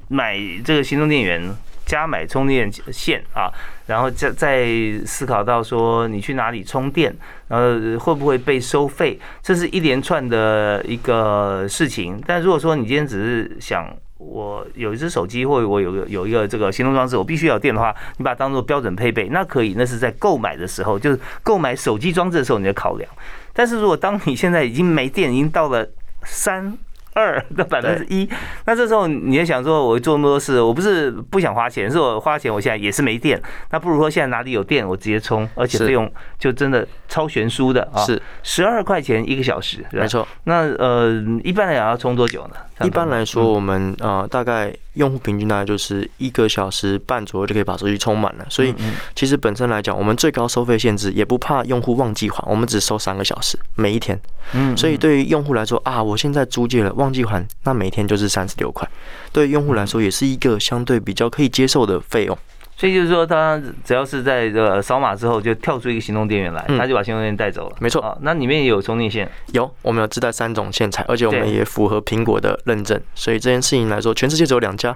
[0.08, 1.54] 买这个行动电源。
[1.88, 3.48] 加买充电线啊，
[3.88, 4.68] 然后再再
[5.06, 7.12] 思考到说你去哪里充电，
[7.48, 12.22] 然后会不会被收费，这是一连串的一个事情。
[12.26, 23.10] 但如果说你今天只是想我有一只手机，或者我有个有一个这个行动装置，我必须要电的话，你把它当做标准配备，那可以，那是在购买的时候，就是购买手机装置的时候你的考量。
[23.54, 25.88] 但是如果当你现在已经没电，已经到了
[26.24, 26.76] 三。
[27.18, 28.28] 二 的百分之一，
[28.66, 38.22] 那这时候你也想说，我做那么多事，我不是不想花钱，是我花钱，我现在也是没电，那不如说现在哪里有电，我直接充，而且费用就真的超悬殊的啊，是。
[38.44, 40.26] 十二块钱一个小时，没错。
[40.44, 42.54] 那呃，一般来讲要充多久呢？
[42.84, 48.74] 一般来说，我们呃大概用户平均大概就是一个小时半左右就可以把手机充满了，所以
[49.14, 54.20] 其实本身来讲，我们最高收费限制也不怕用户忘记还，我们只收三个小时每一天。
[54.52, 58.88] 嗯，所以对于用户来说啊，我现在租借了忘记还，那每天就是三十六块，
[59.32, 62.38] 对用户来说也是一个相对比较可以接受的费用。
[62.78, 67.76] 所以就是说，他只要是在这个扫码之后，就跳出一个行动电源来，他就把行动电源带走了。
[67.80, 72.96] 没错啊，那里面也有充电线，有，我们有自带三种线材，而且我们也符合苹果的认证。
[73.16, 74.94] 所以这件事情来说，全世界只有两家，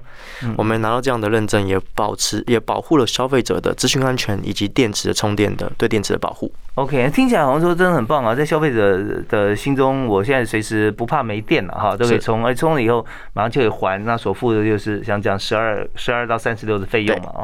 [0.57, 6.53] 我们拿到这样的认证，也保持也保护了消费者的资讯安全以及电池的充电的对电池的保护。
[6.77, 8.97] OK，听起来好像说真的很棒啊，在消费者
[9.29, 17.43] 的心中，我现在随时不怕没电了哈，都可以充，而充了以后马上就可以还，那所付的就是像讲十二十二到三十六的费用嘛啊。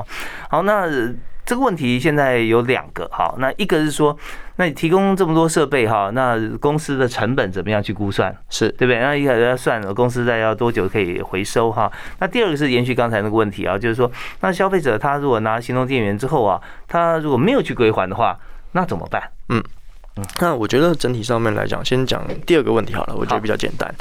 [0.49, 0.87] 好，那
[1.45, 4.17] 这个问题现在有两个好，那一个是说，
[4.57, 8.37] 那你提供这么多设备哈，那公司的成本怎么样去估算？
[8.51, 9.01] 是对不对？
[9.01, 11.91] 那一开始要算公司在要多久可以回收哈？
[12.19, 14.11] 那第二个是延续刚才那个问题啊，就是说，
[14.41, 18.38] 那消费者他如果拿行动电源之后啊，他如果没有去归还的话。
[18.73, 19.23] 那怎么办？
[19.49, 19.64] 嗯嗯，
[20.40, 23.92] 那我觉得整体上面来讲，先讲第二个问题好了，我觉得比较简单。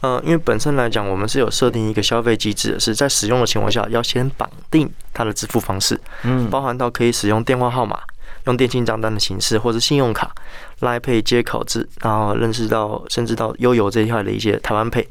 [0.00, 7.98] 呃，因为本身来讲，我们是有设定一个消费机制，是在使用的情况下要先绑定它的支付方式，嗯，包含到可以使用电话号码、
[8.46, 10.30] 用电信账单的形式，或是信用卡、
[10.80, 15.06] 来配接口制，然后认识到甚至到悠游这一块的一些台湾配。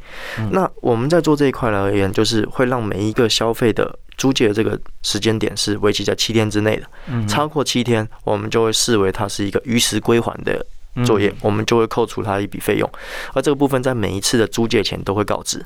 [0.51, 3.97] 那我们在做这一块而言，就是会让每一个消费的。
[4.17, 10.65] 租借的这个时间点是为期在七天之内的，超过七天，我们就会视为它是一个逾时归还的
[11.05, 12.91] 作业，我们就会扣除它一笔费用，
[13.33, 15.63] 而这个部分在每一次的租借前都会告知。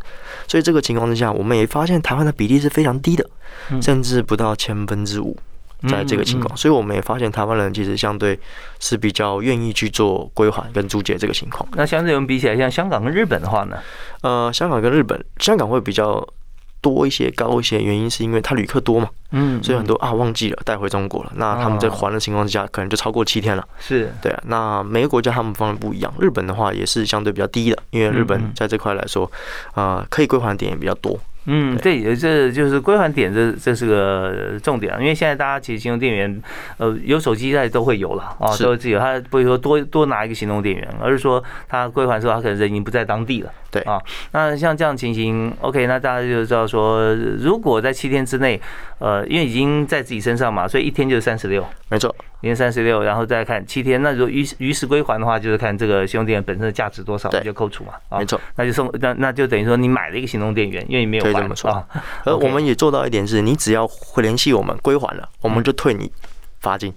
[0.50, 3.26] 所以这个情况之下，我们也发现台湾的比例是非常低的，
[3.82, 5.38] 甚至不到千分之五，
[5.88, 8.38] 在这个情况，所以我们也发现台湾人其实相对
[8.82, 11.66] 是比较愿意去做归还跟租借这个情况。
[11.78, 13.78] 那相对我们比起来，像香港跟日本的话呢？
[14.22, 16.28] 呃，香港跟日本，香港会比较。
[16.82, 21.32] 多一些高一些，原因是因为它旅客多嘛，嗯，所以很多啊忘记了带回中国了。
[21.36, 23.66] 那他们在还的情况之下，可能就超过七天了。
[23.80, 24.44] 是对啊。
[24.48, 29.32] 那每个国家他们方面不一样，日本的话也是相对比较低的，因为日本在这块来说，
[29.74, 31.20] 啊，可以归还点也比较多。
[31.46, 35.00] 嗯，对，这就是归还点，这这是个重点啊。
[35.00, 36.42] 因为现在大家其实行动电源，
[36.78, 39.00] 呃，有手机在都会有了啊，都会自己有。
[39.00, 43.52] 他不会说多多拿一个行动电源，而是说他归还的时候，他可能人已经不在当地了。
[43.72, 44.00] 对啊，
[44.34, 48.62] 那像这样情形，OK，那大家就知道说，如果在七天之内，
[49.02, 54.00] 呃，因为已经在自己身上嘛，所以一天就是三十六，没错，一天三十六，然后再看七天。
[54.04, 57.94] 那如果于于时归还的话，就是看这个行动电源本身的价值多少，就扣除嘛。
[58.20, 61.84] 没错，那就送那那就等于说你买了一个行动电源，因为你没有还啊。
[62.26, 66.12] 而我们也做到一点是，你只要会联系我们归还了，我们就退你
[66.60, 66.94] 罚金，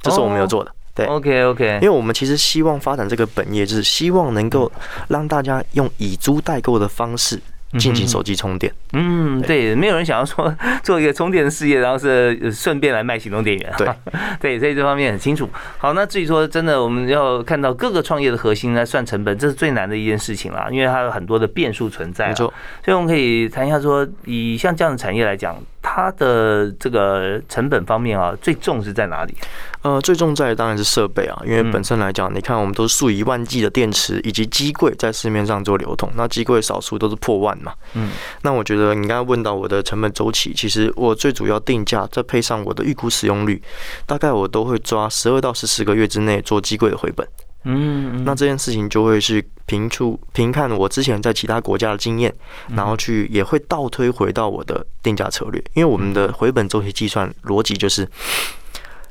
[0.00, 0.72] 这是我们有做的。
[0.94, 4.70] 对，OK OK，因为我们其实希望发展这个本业，就是希望能够
[5.08, 7.40] 让大家用以租代购的方式。
[7.78, 13.88] 进行手机充电，嗯，对，没有人想要说 做一个充电的事业，然后是顺便来卖行动电源，对，
[14.40, 15.48] 对，所以这方面很清楚。
[15.76, 22.28] 好，那至于说真的，我们要看到各个创业的核心来算成本，这是最难的一件事情啦，因为它有很多的变数存在。
[22.28, 22.52] 没错，
[22.84, 25.56] 所以我们可以谈一下说，以像这样的产业来讲。
[25.80, 29.34] 它的这个成本方面啊，最重是在哪里？
[29.82, 37.72] 呃，最重在当然是设备啊，因为本身来讲，你看我们都是数以万计的电池以及机柜在市面上做流通，那机柜少数都是破万嘛。
[37.94, 38.10] 嗯，
[38.42, 43.62] 那我觉得你刚刚问到我的成本周期，其实我最主要定价，再配上我的预估使用率，
[44.04, 47.26] 大概我都会抓十二到十四个月之内做机柜的回本。
[47.64, 52.34] 嗯，那这件事情就会是评出评看我之前在其他国家的经验，
[52.68, 58.08] 然后去也会倒推回到我的定价策略，因为我们的回本周期计算逻辑就是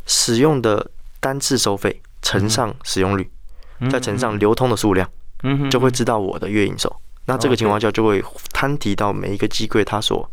[0.06, 3.30] 使用的单次收费乘上使用率，
[3.92, 5.08] 再乘上流通的数量，
[5.44, 6.94] 嗯，就会知道我的月营收。
[7.26, 10.28] 那这个情况下就会摊提到每一个机柜它所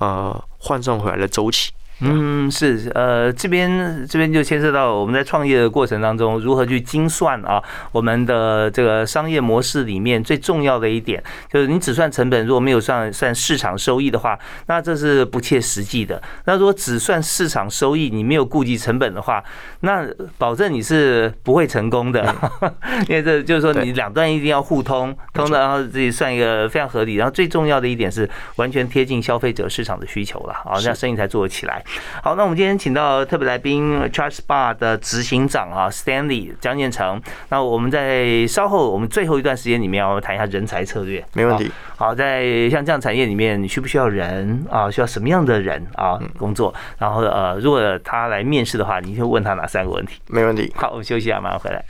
[0.00, 1.72] 呃换算回来的周期。
[2.04, 7.62] 嗯，是，呃，这边这边就牵涉到我们在创业的过程当中如何去精算啊，
[7.92, 16.20] 我们的这个商业模式里面最重要的一点，就是你只算成本，如果没有算算市场收益的话，那这是不切实际的。
[16.44, 19.42] 那如果只算市场收益，你没有顾及成本的话，
[19.80, 22.34] 那保证你是不会成功的，
[23.08, 27.14] 因为这就是说你两端一定要互通，通的，然后自己算一个非常合理。
[27.14, 31.82] 然后最重要的一点是完全贴近消费者市场的需求了啊，这样生意才做得起来。
[32.22, 37.20] 好，那我们今天请到特别来宾 Charge Bar 的执行长啊，Stanley 江建成。
[37.48, 41.24] 那我们在稍后我们最后一段时间里面，我们谈一下人才策略。
[41.34, 41.70] 没问题。
[41.96, 44.90] 好，在像这样产业里面，你需不需要人啊？
[44.90, 46.18] 需要什么样的人啊？
[46.38, 46.74] 工作？
[46.98, 50.20] 然后呃，如果他来面试的话，你会问他哪三个问题？
[50.28, 50.72] 没问题。
[50.76, 51.84] 好，我们休息一下，马上回来。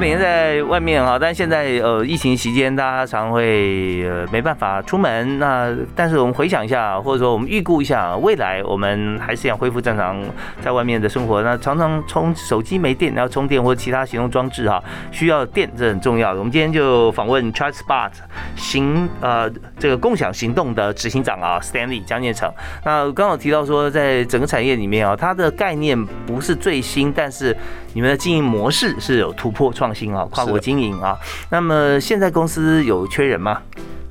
[0.00, 5.38] 每天在外面哈，但现在呃疫情期间，大家常会呃没办法出门。
[5.38, 10.18] 那但是我们回想一下，或者说我们预估一下，未来我们还是想恢复正常
[10.62, 11.42] 在外面的生活。
[11.42, 14.82] 那常常充手机没电，然后充电或其他行动装置哈，
[15.12, 16.38] 需要电，这很重要的。
[16.38, 18.10] 我们今天就访问 Charge Spot
[18.56, 22.50] 行呃这个共享行动的执行长啊，Stanley 江建成。
[22.86, 27.54] 那刚好提到说，在整个产业里面啊，它的概念不是最新，但是
[27.92, 29.70] 你们的经营模式是有突破。
[29.80, 31.18] 创新啊，跨国经营啊，
[31.50, 33.60] 那么现在公司有缺人吗？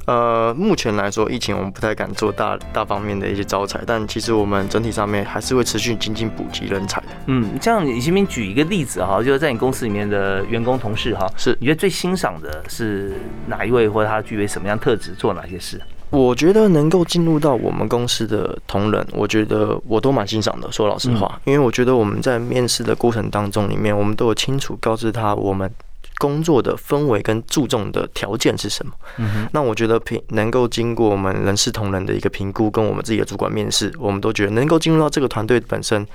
[0.06, 7.08] 呃，目前来说，疫情我们不太敢做大大方面的一些招财，但其实我们整体上面还是会持续精进补给人才的。
[7.28, 13.14] 嗯，这样你先边举一个例子哈，就是在你公司里面的员工同事哈，是你觉得最欣赏的是
[13.46, 15.80] 哪一位，或者他具备什么样特质，做哪些事？
[16.10, 20.72] 我觉得能够进入到我们公司的同仁，我觉得我都蛮欣赏的。
[20.72, 25.72] 说老实话，因为我觉得我们在面试的过程当中里面，我们都有清楚告知他我们
[26.18, 28.92] 工作的氛围跟注重的条件是什么。
[29.18, 36.06] 嗯那我觉得评能够经过我们人事同仁的一个评估，跟我们自己的主管面试，我们都觉得能够进入到这个团队本身，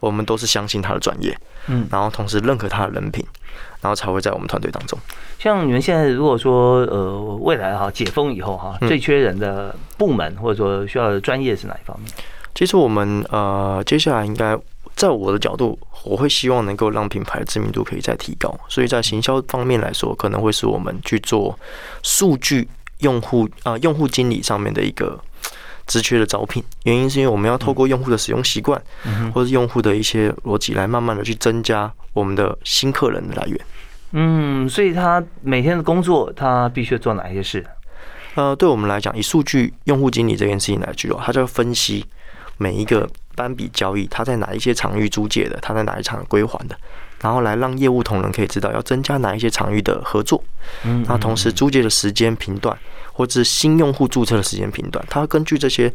[0.00, 1.36] 我们都是相信他的专业，
[1.68, 3.24] 嗯，然后同时认可他的人品。
[3.84, 4.98] 然后才会在我们团队当中。
[5.38, 12.10] 像你们现在如果说呃未来哈解封以后哈最缺人的部门或者说需要的专业是哪一方面？
[12.54, 14.58] 其实我们呃接下来应该
[14.96, 18.58] 在我的角度，我会希望能够让品牌的知名度可以再提高。
[18.68, 21.58] 所以在行销方面来说，可能会是我们去做
[22.02, 22.66] 数据
[23.00, 25.20] 用户啊用户经理上面的一个
[25.86, 26.62] 职缺的招聘。
[26.84, 28.80] 原因是因为我们要透过用户的使用习惯，
[29.32, 33.60] 或者用户的一些逻辑来慢慢的去增加我们的新客人的来源。
[34.12, 37.64] 嗯，所以他每天的工作，他必须做哪些事？
[38.36, 42.04] 呃，对我们来讲，以数据用户经理这件事情来举哦，他就要分析
[42.58, 46.76] 每一个单笔交易，他在哪一些场域租借的，他在哪一场归还的，
[47.20, 50.42] 然后来让业务同仁可以知道要增加哪一些场域的合作。
[50.84, 52.76] 嗯，那同时租借的时间频段，
[53.12, 55.92] 或者是新用户注册的时间频段，他根据这些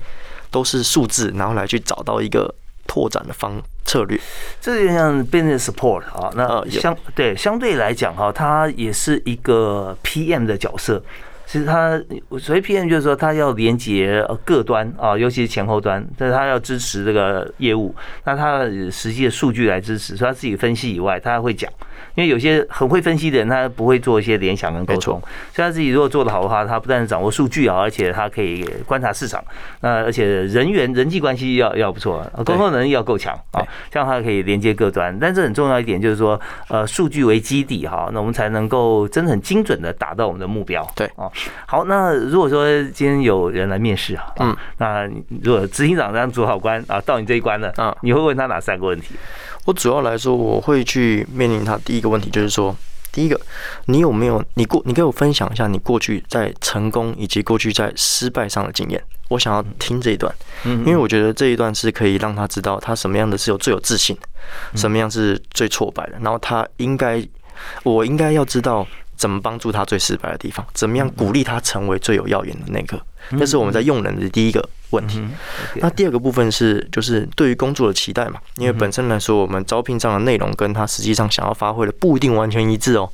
[0.49, 2.53] 都是数字，然后来去找到一个
[2.87, 4.19] 拓展的方策略。
[4.59, 11.03] 这就像 business support 啊，那相对相对来讲哈，它也是一个 PM 的角色。
[11.51, 11.99] 其实它
[12.39, 21.67] 所以 PM 就是说，它要连接各端啊，尤其是前后端，但是它要支持这个业务，那它实际的数据来支持，除了自己分析以外，它还会讲。
[22.19, 25.17] 因为有些很会分析的人，他不会做一些联想跟沟通。
[25.53, 29.41] 所以他自己如果做得好的话，他不但掌握数据啊，而且他可以观察市场。
[29.79, 35.17] 那而且人员人际关系要要不错，沟通能力要够强啊，这样他可以连接各端。
[35.17, 40.85] 但是很重要一点就是说，呃，数据为基底哈，那我们才能够真的很精准的达到我们的目标。
[40.93, 41.31] 对啊，
[41.65, 45.09] 好，那如果说今天有人来面试啊，嗯，那
[45.41, 49.15] 如果执行长这样主考官啊，到你这一关了嗯，你会问他哪三个问题？
[49.65, 52.75] 我主要来说，我会去面临他第一个问题，就是说，
[53.11, 53.39] 第一个，
[53.85, 59.01] 你有没有你过，你给我分享一下你过去在成功以及过去在失败上的经验。
[59.29, 60.33] 我想要听这一段，
[60.63, 64.17] 因为我觉得这一段是可以让他知道他什么样的是有最有自信，
[64.75, 67.23] 什么样是最挫败的，然后他应该，
[67.83, 68.87] 我应该要知道
[69.19, 72.97] 怎么帮助他最失败的地方，怎么样鼓励他成为最有耀眼的那个。
[73.37, 75.21] 这是我们在用人的第一个问题。
[75.75, 78.39] 那第二个部分是，就是对于工作的期待嘛。
[78.55, 83.11] 因为本身来说，我们招聘上的内容跟他实际上想要发挥的不一定完全一致哦。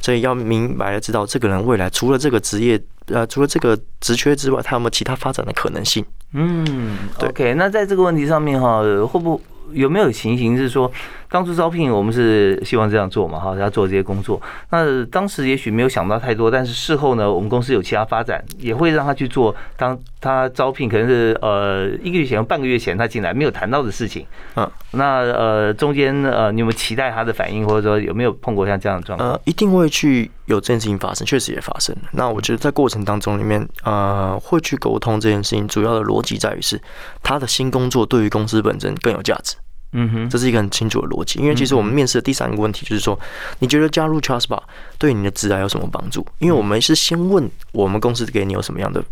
[0.00, 6.04] 所以要明白的知道，这个人未来除了这个职业，呃，除了这个职缺之外，他有没有其他发展的可能性？
[6.32, 7.54] 嗯，OK。
[7.54, 9.42] 那在这个问题上面哈，会不
[9.72, 10.90] 有没有情形是说？
[11.30, 14.40] 当初招聘我们是希望这样做嘛，哈，要做这些工作。
[14.70, 19.54] 那当时也许没有想到太多，但是事后呢，我们公司有其他发展，也会让他去做。
[19.76, 24.26] 当他招聘可能是呃一个月前、半个月前他进来没有谈到的事情，
[24.56, 29.30] 嗯，那呃中间呃你有没有期待他的反应，或者说有没有碰过像这样的状况？
[29.30, 32.08] 呃，一定会去有这件事情发生，确实也发生了。
[32.10, 36.80] 那我觉得在过程当中里面，呃，会去沟通这件事情，主要的逻辑在于是
[37.22, 39.54] 他的新工作对于公司本身更有价值。
[39.92, 43.18] 嗯哼，这是一个很清楚的逻辑，因为其实我们面试的第三个问题就是说，
[43.58, 44.60] 你觉得加入 Trustbar
[44.98, 46.24] 对你的职涯有什么帮助？
[46.38, 49.02] 因为我们是先问我们公司给你有什么样的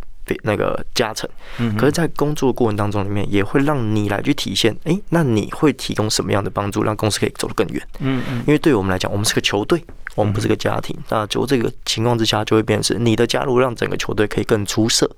[0.42, 7.82] 那个加成，嗯，可是，在工作过程当中里面，也会让你来去体现，哎，那你会提供什么样的帮助，让公司可以走得更远？
[8.00, 9.82] 嗯嗯，因为对我们来讲，我们是个球队。
[10.18, 15.08] 我们不是个家庭，那就这个情况之下，就会变成你的加入让整个球队可以更出色。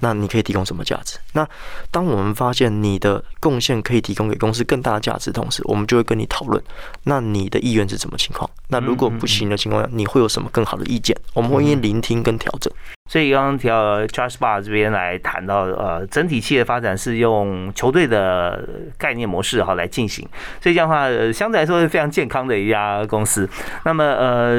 [0.00, 1.16] 那你可以提供什么价值？
[1.32, 1.48] 那
[1.92, 6.60] 当我们发现你的贡献可以提供给公司更大的价值，同时我们就会跟你讨论，
[7.04, 8.50] 那你的意愿是什么情况？
[8.66, 11.16] 那如果不行的情况下，你会有什么更好的意见？
[11.34, 12.72] 我们会聆听跟调整。
[13.10, 20.26] 所以刚刚提到 Charles Bar 这边来谈到，呃，整体企业发展是用球队的概念模式哈来进行，
[20.62, 23.46] 所以这样的话，相对来说是非常健康的一家公司。
[23.84, 24.54] 那么，呃，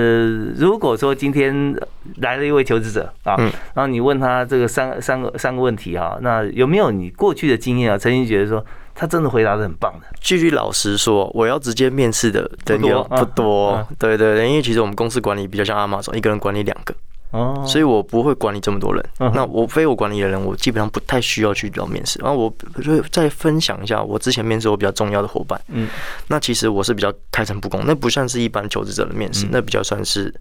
[0.56, 1.76] 如果说今天
[2.18, 3.36] 来了一位求职者啊，
[3.74, 7.98] 然后你问他这个三三个三个问题哈，那有没有你过去的经验啊？
[7.98, 8.64] 曾经觉得说
[8.94, 10.06] 他真的回答的很棒的？
[10.22, 16.94] 继续老实说，我要直接面试的人有不多，对对对，因为其实我们公司管理比较像阿玛总，一个人管理两个。
[17.34, 19.03] 哦，所以我不会管理这么多人。
[19.34, 22.19] 那我非我管理的人，我基本上不太需要去到面试。
[22.19, 25.59] 然后我就再分享一下我之前面试我比较重要的伙伴。
[25.69, 25.89] 嗯，
[26.27, 30.31] 那其实我是比较开诚布公，那不算是一般求职者的面试，那比较算是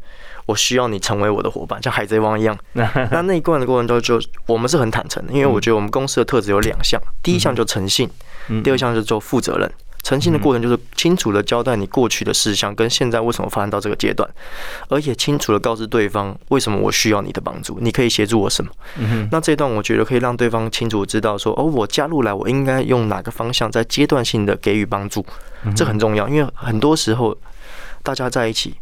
[0.45, 2.55] 我需要你成为我的伙伴，像海贼王一样。
[2.75, 8.07] 那那一关的过程中，就我们是很坦诚的，因为我觉得我们公司的特质有两项，第一项就诚信，
[8.63, 9.73] 第二项是做负责任。
[10.03, 14.29] 诚信的过程就是清楚的交代你过去的事项跟现在为什么发展到这个阶段，
[14.89, 18.71] 而且清楚的告知对方为什么我需要你的帮助，你可以协助我什么。
[19.31, 25.25] 那这段我觉得可以让对方清楚知道说，哦，我加入来我应该用哪个方向在阶段性的给予帮助，
[25.77, 27.37] 这很重要，因为很多时候
[28.03, 28.75] 大家在一起，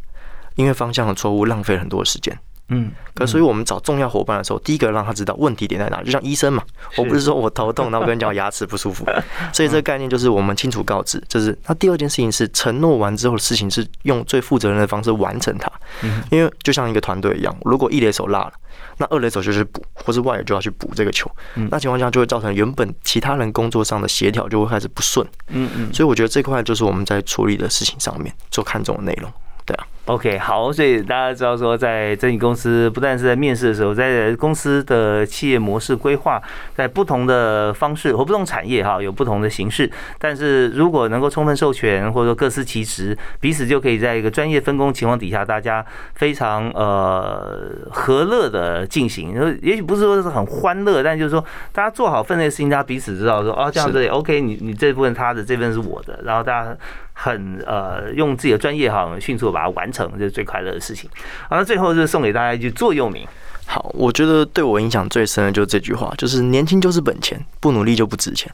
[0.55, 2.39] 因为方向的错误浪费很多时间。
[2.71, 6.63] 嗯，可所以我们找重要伙伴的时候，第一个让他知道问题点在哪，就像医生嘛，
[6.97, 9.05] 我不是说我头痛，然后跟你讲牙齿不舒服，
[9.53, 15.71] 所以这个概念就是我们清楚告知，就是那第二件事情是承诺完之后的事情是用最负责任的方式完成它，
[16.03, 16.23] 嗯。
[16.31, 18.53] 因为就像一个团队一样，如果一垒手落了，
[18.99, 21.31] 那二垒手就去补，或是外野就要去补这个球，
[21.71, 29.31] 那情况下就会造成原本其他人工作上的协调就会开始不顺，嗯嗯，所以我觉得这块就是我们在处理的事情上面做看重的内容。
[29.67, 29.87] 对啊。
[30.11, 36.43] OK，好，所以大家知道说，在整体公司不但是在面试的时候，在公司的企业模式规划，
[36.75, 39.89] 在不同的方式和不同产业哈有不同的形式，
[40.19, 49.33] 但是如果能够充分授权或者说各司其职，彼此就可以在一个专业分工情况底下，大家非常呃和乐的进行。
[49.63, 56.77] 也许不是说是很欢乐，但就是说大家做好分内事情，大家彼此知道说哦这样子 OK，你你这部分他的这部分是我的，然后大家。
[57.23, 61.09] 很呃，用自己的专业哈，迅速把它完成，这是最快乐的事情。
[61.49, 63.27] 好，那最后就送给大家一句座右铭。
[63.73, 68.53] 好，我觉得对我影响最深的就是这句话，就是年轻就是本钱，不努力就不值钱。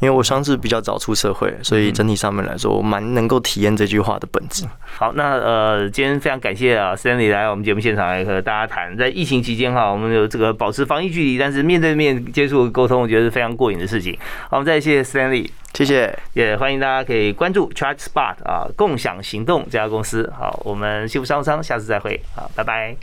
[0.00, 4.64] 因为我算是比较早出社会，所以整体上面来说，我蛮能够体验这句话的本质。
[4.96, 14.16] 好，那呃，今天非常感谢啊，Stanley 来我们节目现场来和大家谈，在疫情期间哈，我们有这个保持防疫距离，但是面对面接触沟通，我觉得是非常过瘾的事情。
[14.48, 20.32] 好，我们再谢谢 Stanley，谢谢，也欢迎大家可以关注 Charge Spot 啊，共享行动这家公司。
[20.38, 22.96] 好，我们幸福商务舱下次再会，好，拜拜。